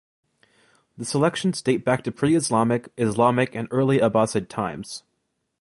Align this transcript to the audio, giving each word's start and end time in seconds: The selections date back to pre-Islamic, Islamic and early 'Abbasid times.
The 0.97 1.05
selections 1.05 1.61
date 1.61 1.85
back 1.85 2.03
to 2.05 2.11
pre-Islamic, 2.11 2.91
Islamic 2.97 3.53
and 3.53 3.67
early 3.69 3.99
'Abbasid 3.99 4.49
times. 4.49 5.03